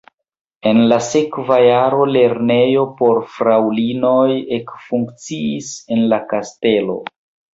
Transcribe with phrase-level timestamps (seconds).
[0.69, 4.25] En la sekva jaro lernejo por fraŭlinoj
[4.59, 6.97] ekfunkciis en la kastelo.